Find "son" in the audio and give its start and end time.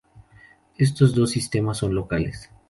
1.77-1.93